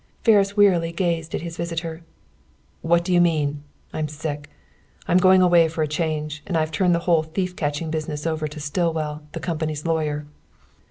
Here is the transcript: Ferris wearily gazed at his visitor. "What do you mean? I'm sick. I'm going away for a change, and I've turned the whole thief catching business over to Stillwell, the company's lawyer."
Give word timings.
Ferris 0.23 0.57
wearily 0.57 0.91
gazed 0.91 1.35
at 1.35 1.41
his 1.43 1.57
visitor. 1.57 2.01
"What 2.81 3.05
do 3.05 3.13
you 3.13 3.21
mean? 3.21 3.61
I'm 3.93 4.07
sick. 4.07 4.49
I'm 5.07 5.17
going 5.19 5.43
away 5.43 5.67
for 5.67 5.83
a 5.83 5.87
change, 5.87 6.41
and 6.47 6.57
I've 6.57 6.71
turned 6.71 6.95
the 6.95 7.05
whole 7.05 7.21
thief 7.21 7.55
catching 7.55 7.91
business 7.91 8.25
over 8.25 8.47
to 8.47 8.59
Stillwell, 8.59 9.21
the 9.33 9.39
company's 9.39 9.85
lawyer." 9.85 10.25